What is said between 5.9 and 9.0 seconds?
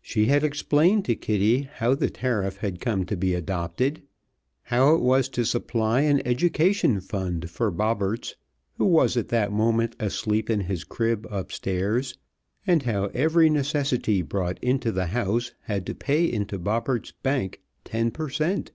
an education fund for Bobberts who